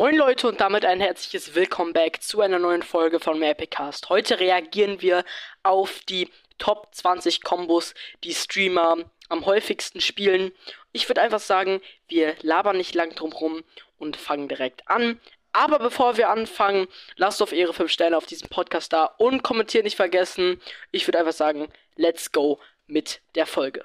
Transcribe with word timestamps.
Moin 0.00 0.16
Leute 0.16 0.48
und 0.48 0.62
damit 0.62 0.86
ein 0.86 0.98
herzliches 0.98 1.54
Willkommen 1.54 1.92
back 1.92 2.22
zu 2.22 2.40
einer 2.40 2.58
neuen 2.58 2.82
Folge 2.82 3.20
von 3.20 3.38
Mapicast. 3.38 4.08
Heute 4.08 4.40
reagieren 4.40 5.02
wir 5.02 5.26
auf 5.62 6.00
die 6.08 6.30
Top 6.56 6.88
20 6.94 7.42
Kombos, 7.42 7.92
die 8.24 8.32
Streamer 8.32 8.96
am 9.28 9.44
häufigsten 9.44 10.00
spielen. 10.00 10.52
Ich 10.92 11.06
würde 11.10 11.20
einfach 11.20 11.38
sagen, 11.38 11.82
wir 12.08 12.34
labern 12.40 12.78
nicht 12.78 12.94
lang 12.94 13.14
drum 13.14 13.30
rum 13.32 13.62
und 13.98 14.16
fangen 14.16 14.48
direkt 14.48 14.88
an. 14.88 15.20
Aber 15.52 15.78
bevor 15.78 16.16
wir 16.16 16.30
anfangen, 16.30 16.88
lasst 17.16 17.42
auf 17.42 17.52
Ehre 17.52 17.74
5 17.74 17.92
Sterne 17.92 18.16
auf 18.16 18.24
diesem 18.24 18.48
Podcast 18.48 18.94
da 18.94 19.04
und 19.04 19.42
kommentieren 19.42 19.84
nicht 19.84 19.96
vergessen. 19.96 20.62
Ich 20.92 21.06
würde 21.06 21.18
einfach 21.18 21.34
sagen, 21.34 21.70
let's 21.96 22.32
go 22.32 22.58
mit 22.86 23.20
der 23.34 23.44
Folge. 23.44 23.84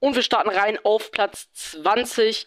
Und 0.00 0.16
wir 0.16 0.22
starten 0.22 0.50
rein 0.50 0.78
auf 0.84 1.10
Platz 1.12 1.50
20 1.54 2.46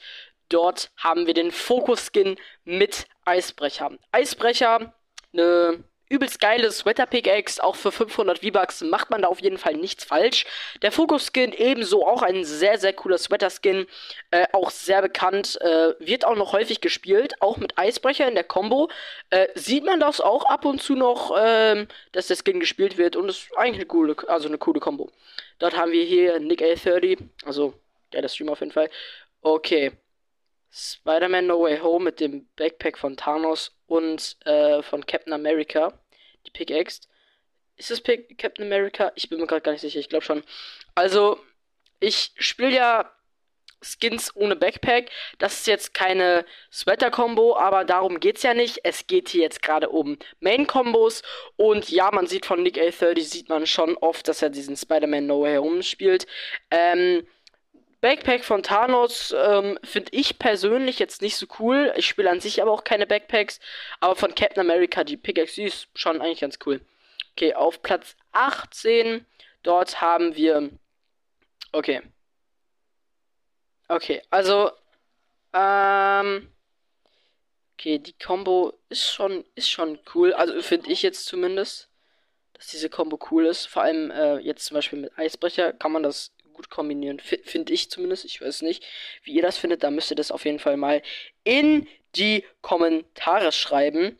Dort 0.49 0.91
haben 0.97 1.27
wir 1.27 1.33
den 1.33 1.51
Fokus-Skin 1.51 2.37
mit 2.63 3.05
Eisbrecher. 3.25 3.91
Eisbrecher, 4.11 4.93
eine 5.33 5.83
übelst 6.09 6.39
geile 6.39 6.71
Sweater-Pickaxe, 6.71 7.61
auch 7.61 7.75
für 7.75 7.91
500 7.91 8.39
V-Bucks 8.39 8.81
macht 8.81 9.09
man 9.09 9.23
da 9.23 9.27
auf 9.27 9.41
jeden 9.41 9.57
Fall 9.57 9.73
nichts 9.73 10.05
falsch. 10.05 10.45
Der 10.81 10.91
Fokus-Skin 10.91 11.51
ebenso 11.51 12.05
auch 12.05 12.21
ein 12.21 12.45
sehr, 12.45 12.77
sehr 12.77 12.93
cooler 12.93 13.17
Sweater-Skin, 13.17 13.87
äh, 14.31 14.47
auch 14.53 14.69
sehr 14.69 15.01
bekannt, 15.01 15.59
äh, 15.61 15.93
wird 15.99 16.25
auch 16.25 16.35
noch 16.35 16.53
häufig 16.53 16.81
gespielt, 16.81 17.41
auch 17.41 17.57
mit 17.57 17.77
Eisbrecher 17.77 18.27
in 18.27 18.35
der 18.35 18.45
Combo. 18.45 18.89
Äh, 19.29 19.47
sieht 19.55 19.83
man 19.83 19.99
das 19.99 20.21
auch 20.21 20.45
ab 20.45 20.65
und 20.65 20.81
zu 20.81 20.95
noch, 20.95 21.35
ähm, 21.37 21.87
dass 22.13 22.27
der 22.27 22.37
Skin 22.37 22.59
gespielt 22.59 22.97
wird 22.97 23.15
und 23.15 23.29
ist 23.29 23.49
eigentlich 23.57 23.75
eine 23.77 23.85
coole, 23.85 24.15
also 24.27 24.47
eine 24.47 24.57
coole 24.57 24.79
Combo. 24.79 25.11
Dort 25.59 25.75
haben 25.75 25.91
wir 25.91 26.05
hier 26.05 26.39
Nick 26.39 26.61
A30, 26.61 27.19
also 27.45 27.73
geiler 28.11 28.29
Stream 28.29 28.49
auf 28.49 28.61
jeden 28.61 28.71
Fall. 28.71 28.89
Okay. 29.41 29.91
Spider-Man 30.77 31.47
No 31.47 31.63
Way 31.63 31.79
Home 31.79 32.05
mit 32.05 32.19
dem 32.19 32.47
Backpack 32.55 32.97
von 32.97 33.17
Thanos 33.17 33.75
und 33.87 34.37
äh, 34.45 34.83
von 34.83 35.05
Captain 35.05 35.33
America, 35.33 35.93
die 36.45 36.51
Pickaxe. 36.51 37.01
Ist 37.77 37.89
das 37.89 38.01
Pick 38.01 38.37
Captain 38.37 38.65
America? 38.65 39.11
Ich 39.15 39.29
bin 39.29 39.39
mir 39.39 39.47
gerade 39.47 39.61
gar 39.61 39.71
nicht 39.71 39.81
sicher, 39.81 39.99
ich 39.99 40.09
glaube 40.09 40.25
schon. 40.25 40.43
Also, 40.93 41.39
ich 41.99 42.31
spiele 42.37 42.75
ja 42.75 43.11
Skins 43.81 44.35
ohne 44.35 44.55
Backpack. 44.55 45.09
Das 45.39 45.59
ist 45.59 45.67
jetzt 45.67 45.93
keine 45.93 46.45
Sweater-Combo, 46.71 47.57
aber 47.57 47.83
darum 47.83 48.19
geht 48.19 48.37
es 48.37 48.43
ja 48.43 48.53
nicht. 48.53 48.79
Es 48.83 49.07
geht 49.07 49.29
hier 49.29 49.41
jetzt 49.41 49.61
gerade 49.61 49.89
um 49.89 50.17
Main-Kombos. 50.39 51.23
Und 51.55 51.89
ja, 51.89 52.11
man 52.11 52.27
sieht 52.27 52.45
von 52.45 52.61
Nick 52.61 52.77
A30, 52.77 53.21
sieht 53.21 53.49
man 53.49 53.65
schon 53.65 53.97
oft, 53.97 54.27
dass 54.27 54.41
er 54.41 54.49
diesen 54.49 54.75
Spider-Man 54.75 55.25
No 55.25 55.41
Way 55.41 55.57
Home 55.57 55.83
spielt. 55.83 56.27
Ähm, 56.71 57.27
Backpack 58.07 58.45
von 58.45 58.63
Thanos 58.63 59.35
ähm, 59.37 59.77
finde 59.83 60.13
ich 60.13 60.39
persönlich 60.39 60.97
jetzt 60.97 61.21
nicht 61.21 61.35
so 61.35 61.45
cool. 61.59 61.91
Ich 61.97 62.07
spiele 62.07 62.29
an 62.29 62.39
sich 62.39 62.61
aber 62.61 62.71
auch 62.71 62.85
keine 62.85 63.05
Backpacks. 63.05 63.59
Aber 63.99 64.15
von 64.15 64.33
Captain 64.33 64.61
America, 64.61 65.03
die 65.03 65.17
Pickaxe, 65.17 65.55
die 65.55 65.63
ist 65.63 65.89
schon 65.93 66.21
eigentlich 66.21 66.39
ganz 66.39 66.57
cool. 66.65 66.79
Okay, 67.33 67.53
auf 67.53 67.81
Platz 67.81 68.15
18. 68.31 69.25
Dort 69.61 69.99
haben 69.99 70.37
wir. 70.37 70.69
Okay. 71.73 72.01
Okay, 73.89 74.21
also. 74.29 74.71
Ähm. 75.51 76.47
Okay, 77.73 77.99
die 77.99 78.13
Combo 78.13 78.79
ist 78.87 79.11
schon, 79.11 79.43
ist 79.55 79.69
schon 79.69 79.99
cool. 80.15 80.31
Also 80.31 80.61
finde 80.61 80.89
ich 80.89 81.01
jetzt 81.01 81.25
zumindest, 81.25 81.89
dass 82.53 82.67
diese 82.67 82.89
Combo 82.89 83.19
cool 83.31 83.47
ist. 83.47 83.65
Vor 83.65 83.81
allem 83.81 84.11
äh, 84.11 84.37
jetzt 84.37 84.63
zum 84.63 84.75
Beispiel 84.75 84.99
mit 84.99 85.17
Eisbrecher 85.17 85.73
kann 85.73 85.91
man 85.91 86.03
das 86.03 86.31
gut 86.57 86.69
kombinieren. 86.69 87.19
Finde 87.19 87.71
ich 87.71 87.89
zumindest. 87.89 88.25
Ich 88.25 88.41
weiß 88.41 88.63
nicht, 88.63 88.85
wie 89.23 89.31
ihr 89.31 89.41
das 89.41 89.57
findet. 89.57 89.83
Da 89.83 89.91
müsst 89.91 90.11
ihr 90.11 90.17
das 90.17 90.31
auf 90.31 90.43
jeden 90.43 90.59
Fall 90.59 90.75
mal 90.75 91.01
in 91.45 91.87
die 92.15 92.43
Kommentare 92.61 93.53
schreiben. 93.53 94.19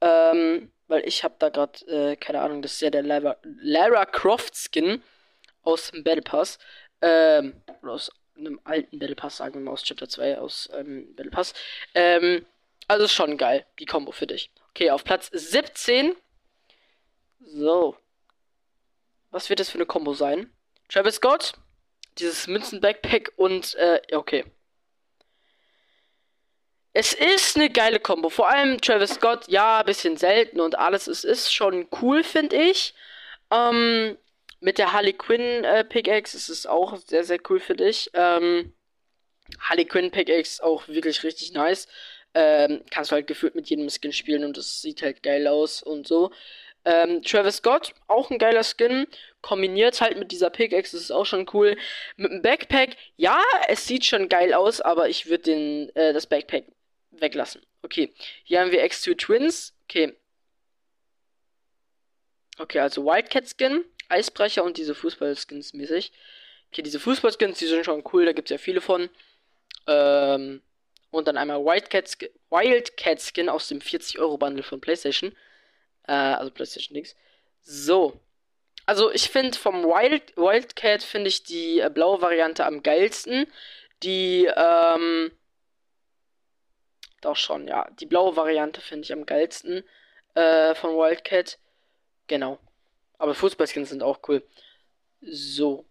Ähm, 0.00 0.70
weil 0.86 1.06
ich 1.06 1.24
habe 1.24 1.34
da 1.38 1.48
gerade, 1.48 1.84
äh, 1.86 2.16
keine 2.16 2.40
Ahnung, 2.40 2.62
das 2.62 2.74
ist 2.74 2.82
ja 2.82 2.90
der 2.90 3.02
Lara, 3.02 3.36
Lara 3.42 4.06
Croft 4.06 4.54
Skin 4.56 5.02
aus 5.62 5.90
dem 5.90 6.04
Battle 6.04 6.22
Pass. 6.22 6.58
Ähm, 7.02 7.60
oder 7.82 7.92
aus 7.92 8.10
einem 8.36 8.60
alten 8.64 8.98
Battle 8.98 9.16
Pass, 9.16 9.38
sagen 9.38 9.54
wir 9.54 9.60
mal 9.60 9.72
aus 9.72 9.82
Chapter 9.82 10.08
2, 10.08 10.38
aus 10.38 10.70
ähm, 10.74 11.14
Battle 11.16 11.30
Pass. 11.30 11.54
Ähm, 11.94 12.46
also 12.86 13.08
schon 13.08 13.36
geil, 13.36 13.66
die 13.78 13.86
Combo 13.86 14.12
für 14.12 14.26
dich. 14.26 14.50
Okay, 14.70 14.90
auf 14.90 15.04
Platz 15.04 15.30
17. 15.32 16.14
So. 17.40 17.96
Was 19.30 19.48
wird 19.48 19.60
das 19.60 19.70
für 19.70 19.78
eine 19.78 19.86
Combo 19.86 20.14
sein? 20.14 20.52
Travis 20.88 21.16
Scott, 21.16 21.54
dieses 22.18 22.46
Münzen-Backpack 22.46 23.32
und, 23.36 23.74
äh, 23.76 24.00
okay. 24.12 24.44
Es 26.92 27.12
ist 27.12 27.56
eine 27.56 27.70
geile 27.70 27.98
Kombo. 27.98 28.30
Vor 28.30 28.48
allem 28.48 28.80
Travis 28.80 29.14
Scott, 29.14 29.48
ja, 29.48 29.82
bisschen 29.82 30.16
selten 30.16 30.60
und 30.60 30.78
alles. 30.78 31.08
Es 31.08 31.24
ist 31.24 31.52
schon 31.52 31.88
cool, 32.00 32.22
finde 32.22 32.56
ich. 32.56 32.94
Ähm, 33.50 34.16
mit 34.60 34.78
der 34.78 34.92
Harley 34.92 35.12
Quinn 35.12 35.64
äh, 35.64 35.84
Pickaxe 35.84 36.36
ist 36.36 36.48
es 36.48 36.66
auch 36.66 36.96
sehr, 36.96 37.24
sehr 37.24 37.38
cool 37.50 37.58
für 37.60 37.74
dich. 37.74 38.10
Ähm, 38.14 38.72
Harley 39.58 39.84
Quinn 39.84 40.10
Pickaxe 40.10 40.62
auch 40.62 40.86
wirklich 40.88 41.22
richtig 41.24 41.52
nice. 41.52 41.88
Ähm, 42.32 42.82
kannst 42.90 43.10
du 43.10 43.14
halt 43.16 43.26
gefühlt 43.26 43.54
mit 43.54 43.68
jedem 43.68 43.88
Skin 43.90 44.12
spielen 44.12 44.44
und 44.44 44.56
es 44.56 44.80
sieht 44.80 45.02
halt 45.02 45.22
geil 45.22 45.46
aus 45.46 45.82
und 45.82 46.06
so. 46.06 46.30
Ähm, 46.84 47.22
Travis 47.22 47.56
Scott, 47.56 47.92
auch 48.06 48.30
ein 48.30 48.38
geiler 48.38 48.64
Skin. 48.64 49.06
Kombiniert 49.44 50.00
halt 50.00 50.16
mit 50.18 50.32
dieser 50.32 50.48
Pickaxe, 50.48 50.96
das 50.96 51.02
ist 51.02 51.10
auch 51.10 51.26
schon 51.26 51.46
cool. 51.52 51.76
Mit 52.16 52.32
dem 52.32 52.40
Backpack, 52.40 52.96
ja, 53.18 53.38
es 53.68 53.86
sieht 53.86 54.06
schon 54.06 54.30
geil 54.30 54.54
aus, 54.54 54.80
aber 54.80 55.10
ich 55.10 55.26
würde 55.26 55.92
äh, 55.94 56.14
das 56.14 56.26
Backpack 56.26 56.64
weglassen. 57.10 57.60
Okay, 57.82 58.14
hier 58.44 58.60
haben 58.60 58.70
wir 58.70 58.82
X2 58.82 59.18
Twins. 59.18 59.76
Okay. 59.84 60.14
Okay, 62.56 62.78
also 62.78 63.04
Wildcat 63.04 63.46
Skin, 63.46 63.84
Eisbrecher 64.08 64.64
und 64.64 64.78
diese 64.78 64.94
Fußballskins 64.94 65.74
mäßig. 65.74 66.10
Okay, 66.72 66.80
diese 66.80 66.98
Fußballskins, 66.98 67.58
die 67.58 67.66
sind 67.66 67.84
schon 67.84 68.02
cool, 68.14 68.24
da 68.24 68.32
gibt 68.32 68.50
es 68.50 68.54
ja 68.54 68.56
viele 68.56 68.80
von. 68.80 69.10
Ähm, 69.86 70.62
und 71.10 71.28
dann 71.28 71.36
einmal 71.36 71.62
Wildcat, 71.62 72.16
Wildcat 72.48 73.20
Skin 73.20 73.50
aus 73.50 73.68
dem 73.68 73.80
40-Euro-Bundle 73.80 74.62
von 74.62 74.80
PlayStation. 74.80 75.36
Äh, 76.08 76.12
also 76.12 76.50
PlayStation 76.50 76.96
X. 76.96 77.14
So. 77.60 78.18
Also 78.86 79.10
ich 79.10 79.30
finde 79.30 79.58
vom 79.58 79.84
Wild, 79.84 80.36
Wildcat 80.36 81.02
finde 81.02 81.28
ich 81.28 81.42
die 81.42 81.80
äh, 81.80 81.90
blaue 81.90 82.20
Variante 82.20 82.66
am 82.66 82.82
geilsten. 82.82 83.46
Die, 84.02 84.46
ähm, 84.54 85.32
doch 87.22 87.36
schon, 87.36 87.66
ja. 87.68 87.88
Die 87.98 88.06
blaue 88.06 88.36
Variante 88.36 88.80
finde 88.80 89.04
ich 89.04 89.12
am 89.12 89.24
geilsten 89.26 89.84
äh, 90.34 90.74
von 90.74 90.90
Wildcat. 90.96 91.58
Genau. 92.26 92.58
Aber 93.18 93.34
Fußballskins 93.34 93.90
sind 93.90 94.02
auch 94.02 94.20
cool. 94.28 94.42
So. 95.22 95.86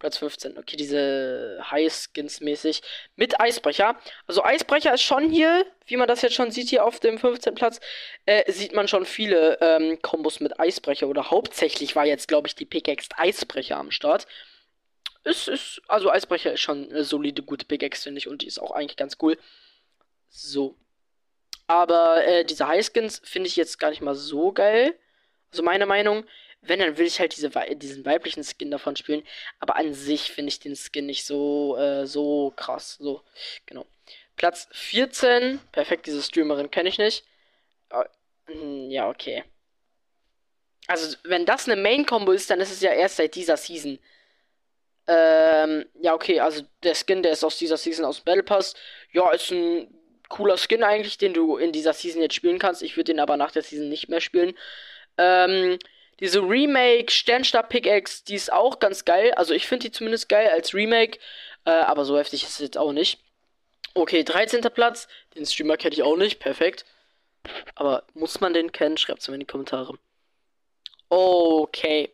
Platz 0.00 0.16
15. 0.16 0.58
Okay, 0.58 0.76
diese 0.76 1.58
High 1.70 1.92
Skins 1.92 2.40
mäßig. 2.40 2.82
Mit 3.16 3.38
Eisbrecher. 3.38 3.96
Also 4.26 4.42
Eisbrecher 4.42 4.94
ist 4.94 5.02
schon 5.02 5.30
hier, 5.30 5.64
wie 5.86 5.96
man 5.96 6.08
das 6.08 6.22
jetzt 6.22 6.34
schon 6.34 6.50
sieht, 6.50 6.70
hier 6.70 6.84
auf 6.84 6.98
dem 6.98 7.18
15. 7.18 7.54
Platz, 7.54 7.80
äh, 8.26 8.50
sieht 8.50 8.74
man 8.74 8.88
schon 8.88 9.04
viele 9.04 9.58
ähm, 9.60 10.00
Kombos 10.02 10.40
mit 10.40 10.58
Eisbrecher. 10.58 11.06
Oder 11.06 11.30
hauptsächlich 11.30 11.94
war 11.94 12.06
jetzt, 12.06 12.26
glaube 12.26 12.48
ich, 12.48 12.56
die 12.56 12.64
Pickaxe 12.64 13.10
Eisbrecher 13.16 13.76
am 13.76 13.90
Start. 13.90 14.26
Es 15.22 15.48
ist, 15.48 15.82
also 15.86 16.10
Eisbrecher 16.10 16.54
ist 16.54 16.60
schon 16.60 16.90
eine 16.90 17.04
solide, 17.04 17.42
gute 17.42 17.66
Pickaxe, 17.66 18.04
finde 18.04 18.18
ich. 18.18 18.26
Und 18.26 18.42
die 18.42 18.46
ist 18.46 18.58
auch 18.58 18.72
eigentlich 18.72 18.96
ganz 18.96 19.18
cool. 19.20 19.38
So. 20.30 20.76
Aber 21.66 22.24
äh, 22.26 22.44
diese 22.44 22.66
High 22.66 22.84
Skins 22.84 23.20
finde 23.22 23.48
ich 23.48 23.56
jetzt 23.56 23.78
gar 23.78 23.90
nicht 23.90 24.00
mal 24.00 24.14
so 24.14 24.50
geil. 24.50 24.98
Also 25.52 25.62
meine 25.62 25.84
Meinung 25.84 26.24
wenn, 26.62 26.80
dann 26.80 26.98
will 26.98 27.06
ich 27.06 27.20
halt 27.20 27.36
diese, 27.36 27.50
diesen 27.76 28.04
weiblichen 28.04 28.44
Skin 28.44 28.70
davon 28.70 28.96
spielen. 28.96 29.22
Aber 29.58 29.76
an 29.76 29.94
sich 29.94 30.30
finde 30.32 30.50
ich 30.50 30.60
den 30.60 30.76
Skin 30.76 31.06
nicht 31.06 31.24
so, 31.24 31.76
äh, 31.76 32.06
so 32.06 32.52
krass. 32.56 32.96
So, 33.00 33.22
genau. 33.66 33.86
Platz 34.36 34.68
14. 34.72 35.60
Perfekt, 35.72 36.06
diese 36.06 36.22
Streamerin 36.22 36.70
kenne 36.70 36.88
ich 36.88 36.98
nicht. 36.98 37.24
Äh, 37.90 38.88
ja, 38.88 39.08
okay. 39.08 39.44
Also, 40.86 41.16
wenn 41.24 41.46
das 41.46 41.68
eine 41.68 41.80
Main-Combo 41.80 42.32
ist, 42.32 42.50
dann 42.50 42.60
ist 42.60 42.72
es 42.72 42.80
ja 42.80 42.92
erst 42.92 43.16
seit 43.16 43.34
dieser 43.34 43.56
Season. 43.56 43.98
Ähm, 45.06 45.86
ja, 46.00 46.14
okay, 46.14 46.40
also 46.40 46.62
der 46.82 46.94
Skin, 46.94 47.22
der 47.22 47.32
ist 47.32 47.44
aus 47.44 47.58
dieser 47.58 47.76
Season 47.76 48.04
aus 48.04 48.20
Battle 48.20 48.42
Pass. 48.42 48.74
Ja, 49.12 49.30
ist 49.32 49.50
ein 49.50 49.88
cooler 50.28 50.56
Skin 50.56 50.82
eigentlich, 50.82 51.18
den 51.18 51.34
du 51.34 51.56
in 51.56 51.72
dieser 51.72 51.92
Season 51.92 52.22
jetzt 52.22 52.34
spielen 52.34 52.58
kannst. 52.58 52.82
Ich 52.82 52.96
würde 52.96 53.12
den 53.12 53.20
aber 53.20 53.36
nach 53.36 53.50
der 53.50 53.62
Season 53.62 53.88
nicht 53.88 54.08
mehr 54.08 54.20
spielen. 54.20 54.56
Ähm, 55.18 55.78
diese 56.20 56.40
Remake 56.40 57.10
Sternstab 57.10 57.70
Pickaxe, 57.70 58.24
die 58.24 58.34
ist 58.34 58.52
auch 58.52 58.78
ganz 58.78 59.04
geil. 59.04 59.32
Also 59.34 59.54
ich 59.54 59.66
finde 59.66 59.88
die 59.88 59.92
zumindest 59.92 60.28
geil 60.28 60.48
als 60.48 60.74
Remake. 60.74 61.18
Äh, 61.64 61.70
aber 61.70 62.04
so 62.04 62.18
heftig 62.18 62.42
ist 62.44 62.52
es 62.52 62.58
jetzt 62.58 62.78
auch 62.78 62.92
nicht. 62.92 63.18
Okay, 63.94 64.22
13. 64.22 64.60
Platz. 64.72 65.08
Den 65.34 65.46
Streamer 65.46 65.76
kenne 65.76 65.94
ich 65.94 66.02
auch 66.02 66.16
nicht. 66.16 66.38
Perfekt. 66.38 66.84
Aber 67.74 68.04
muss 68.14 68.40
man 68.40 68.52
den 68.52 68.72
kennen? 68.72 68.98
Schreibt 68.98 69.22
es 69.22 69.28
mir 69.28 69.34
in 69.34 69.40
die 69.40 69.46
Kommentare. 69.46 69.98
Okay. 71.08 72.12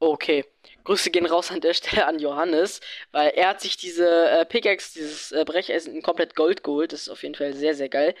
Okay. 0.00 0.44
Grüße 0.84 1.10
gehen 1.10 1.26
raus 1.26 1.52
an 1.52 1.60
der 1.60 1.74
Stelle 1.74 2.06
an 2.06 2.18
Johannes, 2.18 2.80
weil 3.12 3.30
er 3.30 3.50
hat 3.50 3.60
sich 3.60 3.76
diese 3.76 4.30
äh, 4.30 4.44
Pickaxe, 4.44 4.94
dieses 4.94 5.30
äh, 5.30 5.44
Brecheisen 5.44 5.94
in 5.94 6.02
komplett 6.02 6.34
Gold 6.34 6.64
geholt. 6.64 6.92
Das 6.92 7.02
ist 7.02 7.08
auf 7.08 7.22
jeden 7.22 7.36
Fall 7.36 7.54
sehr, 7.54 7.74
sehr 7.74 7.88
geil. 7.88 8.14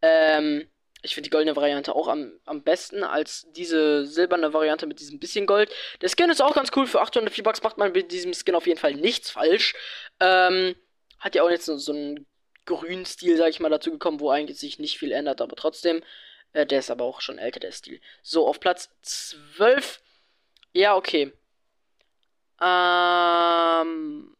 Ähm, 0.00 0.68
ich 1.04 1.14
finde 1.14 1.28
die 1.28 1.30
goldene 1.30 1.54
Variante 1.54 1.94
auch 1.94 2.08
am, 2.08 2.32
am 2.46 2.62
besten 2.62 3.04
als 3.04 3.46
diese 3.52 4.06
silberne 4.06 4.52
Variante 4.52 4.86
mit 4.86 5.00
diesem 5.00 5.20
bisschen 5.20 5.46
Gold. 5.46 5.70
Der 6.00 6.08
Skin 6.08 6.30
ist 6.30 6.42
auch 6.42 6.54
ganz 6.54 6.70
cool. 6.74 6.86
Für 6.86 7.02
800 7.02 7.32
V-Bucks 7.34 7.62
macht 7.62 7.78
man 7.78 7.92
mit 7.92 8.10
diesem 8.10 8.32
Skin 8.32 8.54
auf 8.54 8.66
jeden 8.66 8.80
Fall 8.80 8.94
nichts 8.94 9.30
falsch. 9.30 9.74
Ähm, 10.18 10.74
hat 11.18 11.34
ja 11.34 11.42
auch 11.42 11.50
jetzt 11.50 11.66
so, 11.66 11.76
so 11.76 11.92
einen 11.92 12.26
grünen 12.64 13.04
Stil, 13.04 13.36
sag 13.36 13.50
ich 13.50 13.60
mal, 13.60 13.68
dazu 13.68 13.90
gekommen, 13.90 14.20
wo 14.20 14.30
eigentlich 14.30 14.58
sich 14.58 14.78
nicht 14.78 14.98
viel 14.98 15.12
ändert, 15.12 15.40
aber 15.40 15.56
trotzdem. 15.56 16.02
Äh, 16.54 16.66
der 16.66 16.78
ist 16.78 16.90
aber 16.90 17.04
auch 17.04 17.20
schon 17.20 17.38
älter, 17.38 17.60
der 17.60 17.72
Stil. 17.72 18.00
So, 18.22 18.46
auf 18.46 18.58
Platz 18.58 18.90
12. 19.02 20.00
Ja, 20.72 20.96
okay. 20.96 21.32
Ähm. 22.62 24.34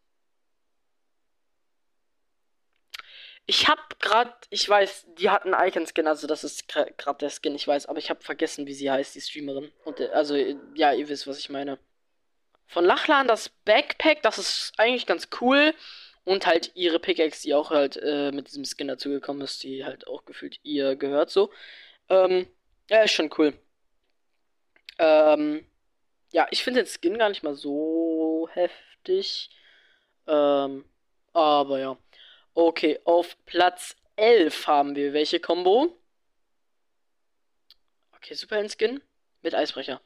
Ich 3.46 3.68
hab 3.68 4.00
grad, 4.00 4.46
ich 4.50 4.66
weiß, 4.66 5.06
die 5.18 5.28
hatten 5.28 5.52
Icon-Skin, 5.52 6.06
also 6.06 6.26
das 6.26 6.44
ist 6.44 6.66
gerade 6.68 7.18
der 7.20 7.30
Skin, 7.30 7.54
ich 7.54 7.68
weiß, 7.68 7.86
aber 7.86 7.98
ich 7.98 8.08
hab 8.08 8.22
vergessen, 8.24 8.66
wie 8.66 8.72
sie 8.74 8.90
heißt, 8.90 9.14
die 9.14 9.20
Streamerin. 9.20 9.70
Und, 9.84 10.00
äh, 10.00 10.08
also, 10.08 10.34
ja, 10.74 10.92
ihr 10.92 11.08
wisst, 11.08 11.26
was 11.26 11.38
ich 11.38 11.50
meine. 11.50 11.78
Von 12.66 12.84
Lachlan 12.84 13.28
das 13.28 13.50
Backpack, 13.64 14.22
das 14.22 14.38
ist 14.38 14.72
eigentlich 14.78 15.06
ganz 15.06 15.28
cool. 15.40 15.74
Und 16.24 16.46
halt 16.46 16.72
ihre 16.74 16.98
Pickaxe, 16.98 17.42
die 17.42 17.54
auch 17.54 17.70
halt 17.70 17.98
äh, 17.98 18.32
mit 18.32 18.48
diesem 18.48 18.64
Skin 18.64 18.88
dazugekommen 18.88 19.42
ist, 19.42 19.62
die 19.62 19.84
halt 19.84 20.06
auch 20.06 20.24
gefühlt 20.24 20.58
ihr 20.62 20.96
gehört 20.96 21.28
so. 21.30 21.52
Ähm, 22.08 22.46
ja, 22.88 23.02
ist 23.02 23.12
schon 23.12 23.30
cool. 23.36 23.52
Ähm, 24.98 25.66
ja, 26.32 26.46
ich 26.50 26.64
finde 26.64 26.82
den 26.82 26.88
Skin 26.88 27.18
gar 27.18 27.28
nicht 27.28 27.42
mal 27.42 27.54
so 27.54 28.48
heftig. 28.52 29.50
Ähm, 30.26 30.84
aber 31.34 31.78
ja. 31.78 31.98
Okay, 32.54 33.00
auf 33.04 33.36
Platz 33.46 33.96
11 34.14 34.68
haben 34.68 34.94
wir 34.94 35.12
welche 35.12 35.40
Combo? 35.40 35.98
Okay, 38.12 38.34
Superhelden-Skin 38.34 39.02
mit 39.42 39.54
Eisbrecher. 39.54 40.00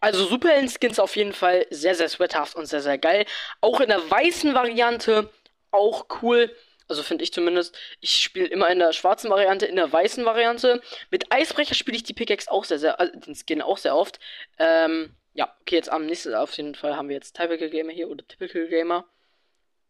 Also 0.00 0.24
Superhelden-Skins 0.26 0.98
auf 0.98 1.16
jeden 1.16 1.34
Fall 1.34 1.66
sehr, 1.70 1.94
sehr 1.94 2.08
sweathaft 2.08 2.56
und 2.56 2.66
sehr, 2.66 2.80
sehr 2.80 2.98
geil. 2.98 3.26
Auch 3.60 3.80
in 3.80 3.88
der 3.88 4.10
weißen 4.10 4.54
Variante 4.54 5.30
auch 5.70 6.06
cool. 6.22 6.54
Also 6.88 7.02
finde 7.02 7.24
ich 7.24 7.32
zumindest. 7.32 7.76
Ich 8.00 8.14
spiele 8.16 8.46
immer 8.46 8.68
in 8.70 8.78
der 8.78 8.92
schwarzen 8.94 9.30
Variante, 9.30 9.66
in 9.66 9.76
der 9.76 9.92
weißen 9.92 10.24
Variante. 10.24 10.82
Mit 11.10 11.32
Eisbrecher 11.32 11.74
spiele 11.74 11.96
ich 11.96 12.02
die 12.02 12.14
Pickaxe 12.14 12.50
auch 12.50 12.64
sehr, 12.64 12.78
sehr, 12.78 12.98
also 12.98 13.12
den 13.18 13.34
Skin 13.34 13.62
auch 13.62 13.78
sehr 13.78 13.96
oft. 13.96 14.20
Ähm, 14.58 15.14
ja, 15.34 15.54
okay, 15.60 15.76
jetzt 15.76 15.90
am 15.90 16.06
nächsten 16.06 16.34
auf 16.34 16.52
jeden 16.56 16.74
Fall 16.74 16.96
haben 16.96 17.08
wir 17.08 17.16
jetzt 17.16 17.36
Typical 17.36 17.68
Gamer 17.68 17.92
hier 17.92 18.08
oder 18.08 18.26
Typical 18.26 18.68
Gamer. 18.68 19.06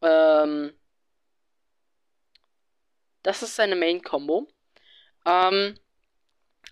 Ähm, 0.05 0.73
das 3.23 3.43
ist 3.43 3.56
seine 3.56 3.75
Main 3.75 4.03
Combo. 4.03 4.47
Ähm, 5.27 5.79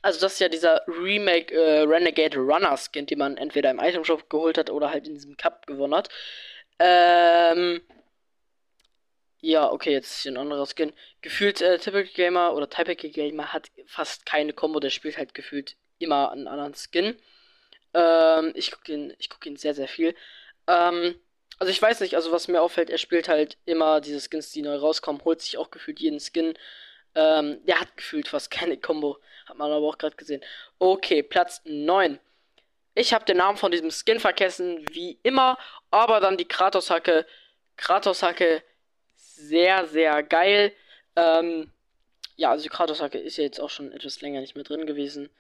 also 0.03 0.21
das 0.21 0.35
ist 0.35 0.41
ja 0.41 0.49
dieser 0.49 0.83
Remake 0.87 1.55
äh, 1.55 1.83
Renegade 1.83 2.39
Runner 2.39 2.77
Skin, 2.77 3.07
den 3.07 3.19
man 3.19 3.37
entweder 3.37 3.71
im 3.71 3.81
Item 3.81 4.05
Shop 4.05 4.29
geholt 4.29 4.59
hat 4.59 4.71
oder 4.71 4.91
halt 4.91 5.07
in 5.07 5.15
diesem 5.15 5.37
Cup 5.37 5.67
gewonnen 5.67 5.95
hat. 5.95 6.09
Ähm, 6.79 7.81
ja, 9.41 9.71
okay, 9.71 9.93
jetzt 9.93 10.11
ist 10.17 10.23
hier 10.23 10.33
ein 10.33 10.39
anderer 10.39 10.67
Skin. 10.67 10.93
Gefühlt 11.21 11.61
äh, 11.61 11.79
Typical 11.79 12.13
Gamer 12.15 12.55
oder 12.55 12.69
Typical 12.69 13.11
Gamer 13.11 13.53
hat 13.53 13.71
fast 13.87 14.27
keine 14.27 14.53
Combo, 14.53 14.81
der 14.81 14.91
spielt 14.91 15.19
halt 15.19 15.35
gefühlt 15.35 15.77
immer 15.99 16.31
einen 16.33 16.49
anderen 16.49 16.75
Skin. 16.75 17.17
Ähm, 17.95 18.53
ich 18.55 18.71
gucke 18.71 18.93
ihn, 18.93 19.15
ich 19.19 19.31
gucke 19.31 19.49
ihn 19.49 19.57
sehr, 19.57 19.75
sehr 19.75 19.89
viel. 19.89 20.15
Ähm, 20.67 21.17
also 21.63 21.71
ich 21.71 21.81
weiß 21.81 22.01
nicht, 22.01 22.17
also 22.17 22.33
was 22.33 22.49
mir 22.49 22.61
auffällt, 22.61 22.91
er 22.91 22.99
spielt 22.99 23.29
halt 23.29 23.57
immer 23.67 24.01
diese 24.01 24.21
Skins, 24.21 24.51
die 24.51 24.63
neu 24.63 24.75
rauskommen, 24.75 25.25
holt 25.25 25.41
sich 25.41 25.59
auch 25.59 25.71
gefühlt 25.71 26.01
jeden 26.01 26.19
Skin. 26.19 26.59
Ähm, 27.15 27.65
der 27.67 27.79
hat 27.79 27.97
gefühlt 27.97 28.27
fast 28.27 28.51
keine 28.51 28.77
Combo. 28.77 29.21
Hat 29.47 29.57
man 29.59 29.71
aber 29.71 29.87
auch 29.87 29.97
gerade 29.97 30.17
gesehen. 30.17 30.43
Okay, 30.81 31.23
Platz 31.23 31.63
9. 31.65 32.19
Ich 32.97 33.15
habe 33.15 33.25
den 33.27 33.37
Namen 33.37 33.59
von 33.59 33.71
diesem 33.71 33.93
Skin 33.93 34.19
vergessen, 34.19 34.85
wie 34.91 35.21
immer. 35.23 35.57
Aber 35.93 36.19
dann 36.19 36.37
die 36.37 36.49
Kratos-Hacke. 36.49 37.27
Kratos-Hacke, 37.77 38.65
sehr, 39.15 39.87
sehr 39.87 40.21
geil. 40.25 40.73
Ähm, 41.15 41.71
ja, 42.35 42.51
also 42.51 42.65
die 42.65 42.71
Kratos-Hacke 42.71 43.19
ist 43.19 43.37
ja 43.37 43.45
jetzt 43.45 43.61
auch 43.61 43.71
schon 43.71 43.93
etwas 43.93 44.21
länger 44.21 44.41
nicht 44.41 44.57
mehr 44.57 44.65
drin 44.65 44.85
gewesen. 44.85 45.31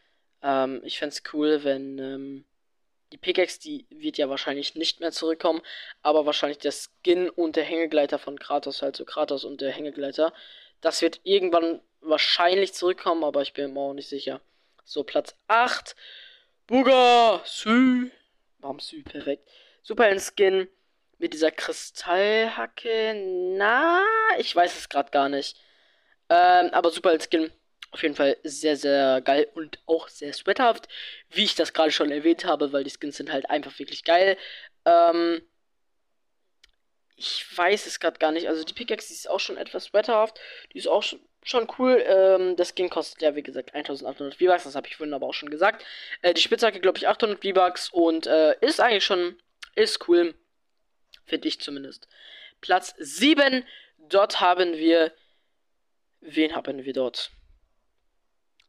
Ähm, 0.41 0.83
ich 0.85 1.01
fände 1.01 1.17
es 1.17 1.25
cool, 1.35 1.65
wenn 1.65 1.99
ähm, 1.99 2.45
die 3.12 3.19
Pickaxe, 3.19 3.61
die 3.61 3.87
wird 3.91 4.19
ja 4.19 4.29
wahrscheinlich 4.29 4.75
nicht 4.75 5.00
mehr 5.00 5.12
zurückkommen, 5.12 5.61
aber 6.03 6.26
wahrscheinlich 6.26 6.59
der 6.59 6.73
Skin 6.73 7.29
und 7.31 7.56
der 7.56 7.64
Hängegleiter 7.64 8.19
von 8.19 8.38
Kratos, 8.38 8.82
halt 8.82 8.97
so 8.97 9.05
Kratos 9.05 9.44
und 9.44 9.61
der 9.61 9.70
Hängegleiter, 9.70 10.32
das 10.81 11.03
wird 11.03 11.20
irgendwann 11.23 11.81
wahrscheinlich 12.00 12.73
zurückkommen, 12.73 13.23
aber 13.23 13.43
ich 13.43 13.53
bin 13.53 13.73
mir 13.73 13.81
auch 13.81 13.93
nicht 13.93 14.09
sicher. 14.09 14.41
So, 14.85 15.05
Platz 15.05 15.37
8. 15.47 15.94
Buga! 16.67 17.43
Sü! 17.44 18.11
Warum 18.59 18.81
Sü? 18.81 19.03
Perfekt. 19.03 19.49
Super 19.82 20.09
in 20.09 20.19
Skin 20.19 20.69
mit 21.19 21.35
dieser 21.35 21.50
Kristallhacke. 21.50 23.14
Na, 23.56 24.00
ich 24.38 24.55
weiß 24.55 24.76
es 24.76 24.88
gerade 24.88 25.11
gar 25.11 25.29
nicht. 25.29 25.56
Ähm, 26.29 26.70
aber 26.73 26.91
super 26.91 27.17
Skin. 27.20 27.53
Auf 27.93 28.03
jeden 28.03 28.15
Fall 28.15 28.39
sehr, 28.43 28.77
sehr 28.77 29.21
geil 29.21 29.47
und 29.55 29.79
auch 29.87 30.09
sehr 30.09 30.33
sweathaft. 30.33 30.89
Wie 31.29 31.44
ich 31.44 31.55
das 31.55 31.75
gerade 31.75 31.93
schon 31.93 32.11
erwähnt 32.11 32.47
habe, 32.47 32.73
weil 32.73 32.85
die 32.85 32.91
Skins 32.91 33.19
sind 33.19 33.31
halt 33.31 33.50
einfach 33.50 33.79
wirklich 33.79 34.03
geil. 34.03 34.39
Ähm, 34.87 35.43
ich 37.17 37.47
weiß 37.56 37.87
es 37.87 38.00
gerade 38.00 38.19
gar 38.19 38.33
nicht. 38.33 38.49
Also 38.49 38.65
die 38.65 38.73
Pickaxe 38.73 39.12
ist 39.12 39.29
auch 39.29 39.41
schon 39.41 39.59
etwas 39.59 39.85
sweathaft. 39.85 40.41
Die 40.73 40.79
ist 40.79 40.89
auch 40.89 41.03
schon, 41.03 41.21
schon 41.43 41.69
cool. 41.79 42.03
Ähm, 42.06 42.56
das 42.56 42.71
Skin 42.75 42.89
kostet 42.89 43.21
ja, 43.21 43.37
wie 43.37 43.43
gesagt, 43.43 43.75
1800 43.75 44.37
V-Bucks. 44.37 44.65
Das 44.65 44.75
habe 44.75 44.88
ich 44.88 44.97
vorhin 44.97 45.12
aber 45.12 45.27
auch 45.27 45.35
schon 45.35 45.50
gesagt. 45.50 45.85
Äh, 46.23 46.33
die 46.33 46.41
Spitzhacke, 46.41 46.81
glaube 46.81 46.97
ich, 46.97 47.06
800 47.09 47.45
V-Bucks. 47.45 47.91
Und 47.91 48.27
äh, 48.27 48.56
ist 48.62 48.81
eigentlich 48.81 49.05
schon, 49.05 49.38
ist 49.75 50.09
cool. 50.09 50.35
Finde 51.27 51.47
ich 51.47 51.61
zumindest. 51.61 52.09
Platz 52.62 52.95
7. 52.99 53.65
Dort 53.99 54.41
haben 54.41 54.73
wir, 54.79 55.12
wen 56.21 56.55
haben 56.55 56.85
wir 56.85 56.93
dort? 56.95 57.31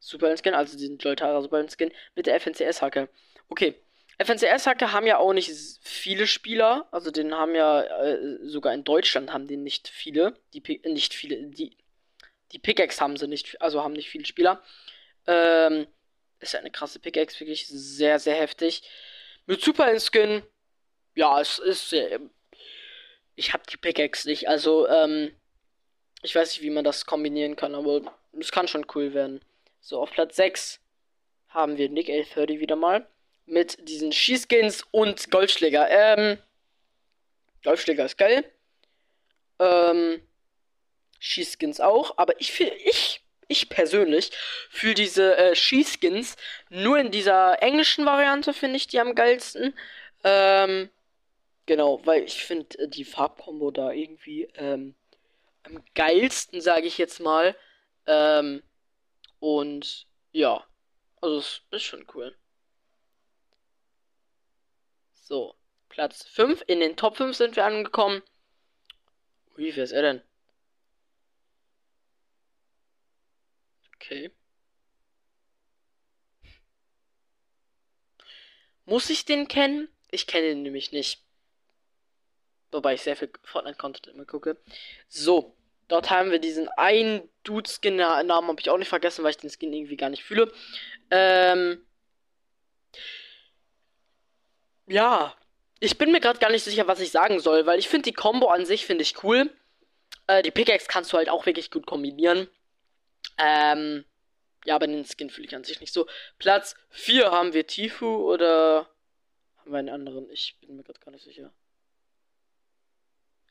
Super 0.04 0.36
Skin, 0.38 0.54
also 0.54 0.78
diesen 0.78 1.00
Leutara 1.00 1.42
Super 1.42 1.66
Skin 1.70 1.92
mit 2.16 2.26
der 2.26 2.40
FNCS-Hacke. 2.40 3.08
Okay, 3.48 3.76
FNCS-Hacke 4.18 4.92
haben 4.92 5.08
ja 5.08 5.18
auch 5.18 5.34
nicht 5.34 5.50
viele 5.82 6.28
Spieler. 6.28 6.88
Also 6.92 7.10
den 7.10 7.34
haben 7.34 7.56
ja 7.56 7.82
äh, 7.82 8.38
sogar 8.44 8.74
in 8.74 8.84
Deutschland 8.84 9.32
haben 9.32 9.48
den 9.48 9.64
nicht 9.64 9.88
viele. 9.88 10.34
Die 10.54 10.62
nicht 10.86 11.14
viele. 11.14 11.48
Die, 11.48 11.78
die 12.52 12.60
Pickaxe 12.60 13.00
haben 13.00 13.16
sie 13.18 13.28
nicht, 13.28 13.62
also 13.62 13.82
haben 13.82 13.94
nicht 13.94 14.10
viele 14.10 14.26
Spieler. 14.26 14.62
Ähm, 15.26 15.88
ist 16.40 16.54
ja 16.54 16.60
eine 16.60 16.72
krasse 16.72 17.00
Pickaxe, 17.00 17.40
wirklich 17.40 17.68
sehr, 17.68 18.20
sehr 18.20 18.36
heftig. 18.36 18.84
Mit 19.46 19.62
Super 19.62 19.98
Skin, 20.00 20.44
ja, 21.16 21.40
es 21.40 21.60
ist 21.60 21.90
sehr. 21.90 22.20
Ich 23.36 23.54
habe 23.54 23.64
die 23.72 23.78
Pickaxe 23.78 24.28
nicht, 24.28 24.48
also 24.48 24.88
ähm, 24.88 25.34
ich 26.22 26.36
weiß 26.36 26.50
nicht, 26.50 26.62
wie 26.62 26.70
man 26.70 26.84
das 26.84 27.06
kombinieren 27.06 27.56
kann, 27.56 27.74
aber 27.74 28.02
es 28.40 28.52
kann 28.52 28.68
schon 28.68 28.86
cool 28.94 29.14
werden. 29.14 29.42
So, 29.86 30.00
auf 30.00 30.12
Platz 30.12 30.38
6 30.38 30.80
haben 31.50 31.78
wir 31.78 31.90
Nick 31.90 32.08
A30 32.08 32.62
wieder 32.62 32.78
mal 32.78 33.06
mit 33.46 33.86
diesen 33.90 34.14
Schießskins 34.14 34.86
und 34.92 35.30
Goldschläger. 35.30 35.90
Ähm, 35.90 36.38
Goldschläger 37.66 38.06
ist 38.06 38.18
geil. 38.18 38.50
Ähm, 39.60 40.26
Schießskins 41.20 41.82
auch, 41.82 42.18
aber 42.18 42.40
ich 42.40 42.54
fühle, 42.54 42.74
ich, 42.76 43.26
ich 43.50 43.68
persönlich 43.68 44.32
fühle 44.70 44.94
diese 44.94 45.36
äh, 45.36 45.54
Schießskins 45.54 46.38
nur 46.70 46.98
in 46.98 47.12
dieser 47.12 47.62
englischen 47.62 48.06
Variante, 48.06 48.54
finde 48.54 48.78
ich 48.78 48.88
die 48.88 49.02
am 49.02 49.16
geilsten. 49.16 49.78
Ähm, 50.24 50.90
genau, 51.66 52.00
weil 52.06 52.24
ich 52.24 52.46
finde 52.46 52.80
äh, 52.80 52.88
die 52.88 53.04
Farbkombo 53.04 53.70
da 53.72 53.92
irgendwie 53.92 54.48
ähm, 54.56 54.96
am 55.64 55.84
geilsten, 55.94 56.62
sage 56.62 56.88
ich 56.88 56.98
jetzt 56.98 57.20
mal. 57.20 57.54
Ähm, 58.08 58.64
und 59.44 60.08
ja, 60.32 60.66
also 61.20 61.40
es 61.40 61.62
ist 61.72 61.84
schon 61.84 62.08
cool. 62.14 62.34
So, 65.12 65.58
Platz 65.90 66.24
5. 66.24 66.64
In 66.68 66.80
den 66.80 66.96
Top 66.96 67.18
5 67.18 67.36
sind 67.36 67.58
wir 67.58 67.66
angekommen. 67.66 68.24
Ui, 69.58 69.76
wer 69.76 69.84
ist 69.84 69.92
er 69.92 70.02
denn? 70.02 70.22
Okay. 73.96 74.32
Muss 78.86 79.10
ich 79.10 79.26
den 79.26 79.50
kennen? 79.50 79.90
Ich 80.10 80.26
kenne 80.26 80.52
ihn 80.52 80.62
nämlich 80.62 80.94
nicht. 80.94 81.22
Wobei 82.72 82.94
ich 82.94 83.02
sehr 83.02 83.18
viel 83.18 83.34
Fortnite-Content 83.44 84.08
immer 84.08 84.24
gucke. 84.24 84.58
So, 85.10 85.54
dort 85.94 86.10
haben 86.10 86.32
wir 86.32 86.40
diesen 86.40 86.68
einen 86.70 87.30
Dude-Skin. 87.44 87.96
Namen 87.96 88.32
habe 88.32 88.60
ich 88.60 88.70
auch 88.70 88.78
nicht 88.78 88.90
vergessen, 88.90 89.24
weil 89.24 89.30
ich 89.30 89.38
den 89.38 89.52
Skin 89.52 89.72
irgendwie 89.72 89.96
gar 89.96 90.10
nicht 90.10 90.24
fühle. 90.24 90.52
Ähm, 91.12 91.86
ja, 94.88 95.36
ich 95.80 96.00
bin 96.00 96.12
mir 96.12 96.20
gerade 96.20 96.40
gar 96.40 96.50
nicht 96.50 96.64
sicher, 96.64 96.88
was 96.88 97.00
ich 97.00 97.12
sagen 97.12 97.40
soll, 97.40 97.68
weil 97.68 97.78
ich 97.78 97.90
finde 97.90 98.10
die 98.10 98.14
Combo 98.14 98.48
an 98.48 98.66
sich 98.66 98.88
finde 98.88 99.04
ich 99.04 99.24
cool. 99.24 99.52
Äh, 100.26 100.42
die 100.42 100.50
Pickaxe 100.50 100.88
kannst 100.90 101.14
du 101.14 101.18
halt 101.18 101.30
auch 101.30 101.46
wirklich 101.46 101.70
gut 101.70 101.86
kombinieren. 101.86 102.50
Ähm, 103.38 104.04
ja, 104.66 104.76
aber 104.76 104.88
den 104.88 105.06
Skin 105.06 105.30
fühle 105.30 105.48
ich 105.48 105.56
an 105.56 105.64
sich 105.64 105.80
nicht 105.80 105.94
so. 105.94 106.08
Platz 106.40 106.76
4 106.90 107.30
haben 107.32 107.54
wir 107.54 107.68
Tifu 107.68 108.32
oder 108.32 108.90
haben 109.58 109.72
wir 109.72 109.78
einen 109.78 109.90
anderen? 109.90 110.28
Ich 110.32 110.58
bin 110.60 110.76
mir 110.76 110.84
gerade 110.84 111.00
gar 111.00 111.12
nicht 111.12 111.24
sicher. 111.24 111.52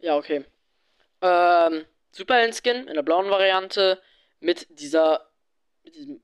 Ja, 0.00 0.16
okay. 0.16 0.44
Ähm, 1.20 1.86
Superhelden-Skin 2.12 2.88
in 2.88 2.94
der 2.94 3.02
blauen 3.02 3.30
Variante 3.30 4.00
mit 4.40 4.66
dieser, 4.70 5.28
mit 5.82 5.94
diesem 5.94 6.22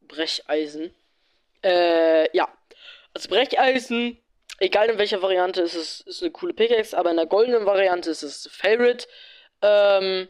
Brecheisen. 0.00 0.94
Äh, 1.62 2.34
ja. 2.36 2.48
Das 3.14 3.28
Brecheisen 3.28 4.22
egal 4.62 4.88
in 4.90 4.98
welcher 4.98 5.22
Variante, 5.22 5.60
ist 5.62 5.74
es 5.74 6.00
ist 6.00 6.22
eine 6.22 6.30
coole 6.30 6.54
Pickaxe, 6.54 6.96
aber 6.96 7.10
in 7.10 7.16
der 7.16 7.26
goldenen 7.26 7.66
Variante 7.66 8.10
ist 8.10 8.22
es 8.22 8.48
Favorite. 8.52 9.06
Ähm, 9.60 10.28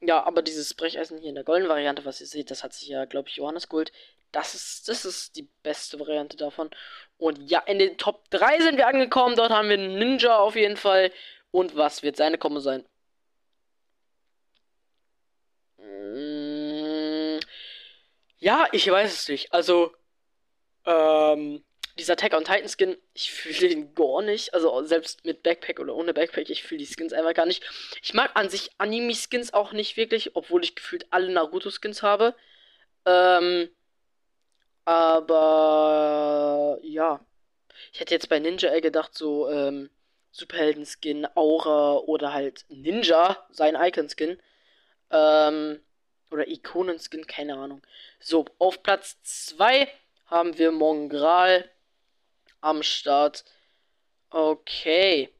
ja, 0.00 0.22
aber 0.24 0.42
dieses 0.42 0.74
Brecheisen 0.74 1.18
hier 1.18 1.28
in 1.28 1.34
der 1.34 1.44
goldenen 1.44 1.68
Variante, 1.68 2.04
was 2.04 2.20
ihr 2.20 2.26
seht, 2.26 2.50
das 2.50 2.64
hat 2.64 2.72
sich 2.72 2.88
ja, 2.88 3.04
glaube 3.04 3.28
ich, 3.28 3.36
Johannes 3.36 3.68
geholt. 3.68 3.92
Das 4.32 4.54
ist, 4.54 4.88
das 4.88 5.04
ist 5.04 5.36
die 5.36 5.48
beste 5.62 5.98
Variante 5.98 6.36
davon. 6.36 6.70
Und 7.18 7.50
ja, 7.50 7.58
in 7.60 7.78
den 7.78 7.98
Top 7.98 8.30
3 8.30 8.60
sind 8.60 8.76
wir 8.76 8.86
angekommen. 8.86 9.34
Dort 9.36 9.50
haben 9.50 9.68
wir 9.68 9.76
Ninja 9.76 10.38
auf 10.38 10.54
jeden 10.54 10.76
Fall. 10.76 11.10
Und 11.50 11.76
was 11.76 12.02
wird 12.04 12.16
seine 12.16 12.38
Kombo 12.38 12.60
sein? 12.60 12.84
Mm, 15.80 17.40
ja, 18.38 18.66
ich 18.72 18.90
weiß 18.90 19.12
es 19.12 19.28
nicht. 19.28 19.52
Also, 19.52 19.92
ähm, 20.86 21.62
dieser 21.98 22.14
Attack 22.14 22.34
on 22.34 22.44
Titan 22.44 22.68
Skin, 22.68 22.96
ich 23.14 23.30
fühle 23.30 23.68
den 23.68 23.94
gar 23.94 24.22
nicht. 24.22 24.54
Also 24.54 24.82
selbst 24.84 25.24
mit 25.24 25.42
Backpack 25.42 25.80
oder 25.80 25.94
ohne 25.94 26.14
Backpack, 26.14 26.48
ich 26.50 26.62
fühle 26.62 26.78
die 26.78 26.86
Skins 26.86 27.12
einfach 27.12 27.34
gar 27.34 27.46
nicht. 27.46 27.62
Ich 28.02 28.14
mag 28.14 28.30
an 28.34 28.48
sich 28.48 28.70
Anime-Skins 28.78 29.52
auch 29.52 29.72
nicht 29.72 29.96
wirklich, 29.96 30.34
obwohl 30.36 30.64
ich 30.64 30.74
gefühlt 30.74 31.06
alle 31.10 31.30
Naruto-Skins 31.30 32.02
habe. 32.02 32.34
Ähm, 33.06 33.68
aber 34.84 36.78
ja. 36.82 37.20
Ich 37.92 38.00
hätte 38.00 38.14
jetzt 38.14 38.28
bei 38.28 38.38
Ninja 38.38 38.70
eher 38.70 38.80
gedacht, 38.80 39.14
so 39.14 39.48
ähm, 39.50 39.90
Superhelden-Skin, 40.32 41.26
Aura 41.34 41.94
oder 41.98 42.32
halt 42.32 42.64
Ninja, 42.68 43.46
sein 43.50 43.76
Icon-Skin. 43.76 44.38
Ähm, 45.10 45.80
oder 46.30 46.48
Ikonen-Skin, 46.48 47.26
keine 47.26 47.56
Ahnung. 47.56 47.82
So, 48.20 48.44
auf 48.58 48.82
Platz 48.82 49.18
2 49.22 49.88
haben 50.26 50.58
wir 50.58 50.70
Mongral 50.70 51.68
am 52.60 52.82
Start. 52.82 53.44
Okay. 54.30 55.30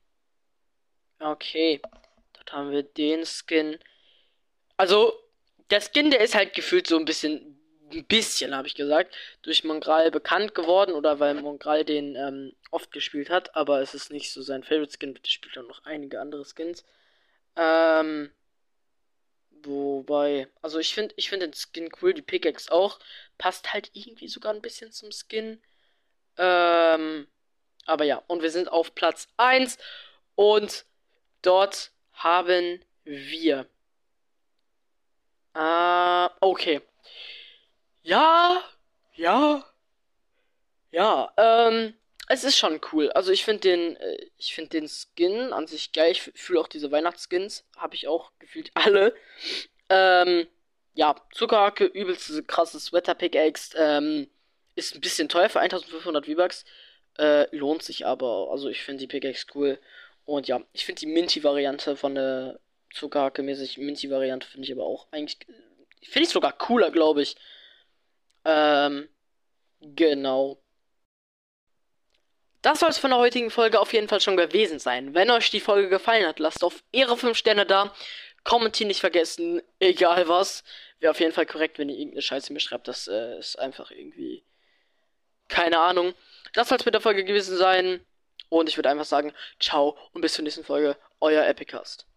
Okay. 1.21 1.81
Dort 2.33 2.53
haben 2.53 2.73
wir 2.73 2.83
den 2.83 3.25
Skin. 3.25 3.79
Also, 4.77 5.13
der 5.71 5.81
Skin, 5.81 6.11
der 6.11 6.21
ist 6.21 6.35
halt 6.35 6.55
gefühlt 6.55 6.87
so 6.87 6.99
ein 6.99 7.05
bisschen, 7.05 7.61
ein 7.93 8.05
bisschen, 8.07 8.55
habe 8.57 8.67
ich 8.67 8.75
gesagt, 8.75 9.15
durch 9.43 9.63
Mongral 9.63 10.11
bekannt 10.11 10.55
geworden 10.55 10.95
oder 10.95 11.21
weil 11.21 11.35
Mongral 11.35 11.85
den 11.85 12.17
ähm, 12.17 12.53
oft 12.71 12.91
gespielt 12.93 13.31
hat, 13.31 13.55
aber 13.55 13.81
es 13.81 13.95
ist 13.95 14.11
nicht 14.11 14.33
so 14.33 14.43
sein 14.43 14.65
Favorite 14.65 14.93
Skin. 14.93 15.15
Bitte 15.15 15.31
spielt 15.31 15.57
auch 15.59 15.69
noch 15.69 15.85
einige 15.85 16.21
andere 16.21 16.45
Skins. 16.45 16.85
Ähm, 17.57 18.31
wobei, 19.65 20.49
also 20.63 20.79
ich 20.79 20.95
finde, 20.95 21.15
ich 21.17 21.29
finde 21.29 21.49
den 21.49 21.55
Skin 21.55 21.91
cool, 22.01 22.15
die 22.15 22.23
Pickaxe 22.23 22.71
auch. 22.73 22.99
Passt 23.39 23.73
halt 23.73 23.91
irgendwie 23.95 24.29
sogar 24.29 24.53
ein 24.53 24.63
bisschen 24.63 24.93
zum 24.93 25.11
Skin. 25.13 25.61
Ähm, 26.39 27.29
aber 27.87 28.05
ja, 28.05 28.23
und 28.29 28.43
wir 28.43 28.51
sind 28.51 28.69
auf 28.71 28.95
Platz 28.95 29.29
1 29.37 29.79
und 30.35 30.85
dort 31.43 31.93
haben 32.13 32.85
wir. 33.05 33.67
Äh, 35.55 36.29
okay. 36.41 36.81
Ja, 38.03 38.63
ja, 39.15 39.65
ja, 40.91 41.33
ähm, 41.37 41.95
es 42.31 42.45
ist 42.45 42.57
schon 42.57 42.81
cool. 42.93 43.11
Also 43.11 43.33
ich 43.33 43.45
finde 43.45 43.63
den, 43.63 43.97
äh, 43.97 44.31
ich 44.39 44.55
finde 44.55 44.71
den 44.71 44.89
Skin 44.89 45.53
an 45.53 45.67
sich 45.67 45.93
geil. 45.93 46.13
Ich 46.13 46.23
fühle 46.23 46.61
auch 46.61 46.69
diese 46.69 46.93
Weihnachtsskins, 46.93 47.65
habe 47.77 47.97
ich 47.97 48.07
auch 48.07 48.31
gefühlt 48.39 48.71
alle. 48.75 49.17
Ähm, 49.89 50.47
ja, 50.95 51.17
Zuckerhacke, 51.35 51.87
übelst 51.87 52.47
krasses 52.47 52.85
Sweater 52.87 53.17
Pickaxe, 53.17 53.77
ähm, 53.77 54.29
ist 54.77 54.95
ein 54.95 55.01
bisschen 55.01 55.29
teuer 55.29 55.49
für 55.49 55.59
1500 55.59 56.27
V-Bucks. 56.27 56.65
Äh, 57.19 57.55
lohnt 57.55 57.83
sich 57.83 58.07
aber. 58.07 58.49
Also 58.53 58.69
ich 58.69 58.83
finde 58.85 59.01
die 59.01 59.09
Pickaxe 59.09 59.47
cool. 59.57 59.81
Und 60.25 60.47
ja, 60.47 60.63
ich 60.73 60.85
finde 60.85 61.01
die 61.01 61.07
Minty-Variante 61.07 61.97
von 61.97 62.15
der 62.15 62.61
Zuckerhacke-mäßig 62.95 63.81
Minty-Variante 63.81 64.47
finde 64.47 64.67
ich 64.67 64.73
aber 64.73 64.85
auch 64.85 65.09
eigentlich. 65.11 65.39
Finde 66.05 66.27
ich 66.27 66.33
sogar 66.33 66.57
cooler, 66.57 66.93
glaube 66.93 67.23
ich. 67.23 67.35
Ähm, 68.45 69.09
genau. 69.81 70.63
Das 72.63 72.81
soll 72.81 72.91
es 72.91 72.99
von 72.99 73.11
der 73.11 73.19
heutigen 73.19 73.51
Folge 73.51 73.81
auf 73.81 73.93
jeden 73.93 74.09
Fall 74.09 74.21
schon 74.21 74.37
gewesen 74.37 74.79
sein. 74.79 75.15
Wenn 75.15 75.31
euch 75.31 75.51
die 75.51 75.61
Folge 75.61 75.89
gefallen 75.89 76.27
hat, 76.27 76.39
lasst 76.39 76.63
auf 76.63 76.83
Ehre 76.93 77.17
5 77.17 77.37
Sterne 77.37 77.65
da. 77.65 77.95
Kommentieren 78.45 78.89
nicht 78.89 79.01
vergessen, 79.01 79.63
egal 79.79 80.29
was. 80.29 80.63
Wäre 80.99 81.11
auf 81.11 81.21
jeden 81.21 81.33
Fall 81.33 81.47
korrekt, 81.47 81.79
wenn 81.79 81.89
ihr 81.89 81.97
irgendeine 81.97 82.23
Scheiße 82.23 82.53
mir 82.53 82.61
schreibt. 82.61 82.89
Das 82.89 83.09
äh, 83.09 83.39
ist 83.39 83.59
einfach 83.59 83.91
irgendwie 83.91 84.45
keine 85.49 85.79
Ahnung. 85.81 86.15
Das 86.53 86.69
soll 86.69 86.79
es 86.79 86.85
mit 86.85 86.95
der 86.95 87.01
Folge 87.01 87.25
gewesen 87.25 87.57
sein. 87.57 88.05
Und 88.49 88.69
ich 88.69 88.77
würde 88.77 88.91
einfach 88.91 89.05
sagen, 89.05 89.33
ciao 89.61 89.97
und 90.13 90.23
bis 90.23 90.35
zur 90.35 90.43
nächsten 90.43 90.65
Folge. 90.65 90.97
Euer 91.21 91.47
Epicast. 91.47 92.10